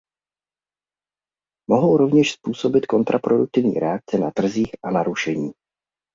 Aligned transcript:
Mohou 1.69 1.97
rovněž 1.97 2.31
způsobit 2.31 2.85
kontraproduktivní 2.85 3.73
reakce 3.73 4.17
na 4.17 4.31
trzích 4.31 4.71
a 4.83 4.91
narušení. 4.91 5.51